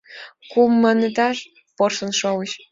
[0.51, 1.37] Кум манеташ
[1.77, 2.51] порсын шовыч